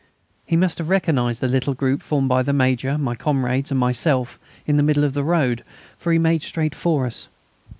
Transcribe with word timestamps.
He 0.47 0.57
must 0.57 0.79
have 0.79 0.89
recognised 0.89 1.41
the 1.41 1.47
little 1.47 1.75
group 1.75 2.01
formed 2.01 2.27
by 2.27 2.41
the 2.41 2.53
Major, 2.53 2.97
my 2.97 3.13
comrades, 3.13 3.69
and 3.69 3.79
myself 3.79 4.39
in 4.65 4.75
the 4.77 4.81
middle 4.81 5.03
of 5.03 5.13
the 5.13 5.23
road, 5.23 5.63
for 5.95 6.11
he 6.11 6.17
made 6.17 6.41
straight 6.41 6.73
for 6.73 7.05
us. 7.05 7.27